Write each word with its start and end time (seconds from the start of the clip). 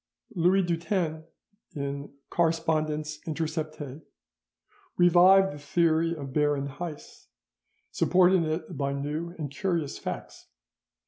Louis 0.33 0.63
Dutens, 0.63 1.25
in 1.75 2.11
'Correspondence 2.31 3.19
interceptee' 3.27 4.01
(12mo, 4.01 4.95
1789), 4.95 4.95
revived 4.97 5.53
the 5.53 5.59
theory 5.59 6.15
of 6.15 6.33
Baron 6.33 6.67
Heiss, 6.69 7.27
supporting 7.91 8.43
it 8.43 8.75
by 8.75 8.93
new 8.93 9.35
and 9.37 9.51
curious 9.51 9.99
facts. 9.99 10.47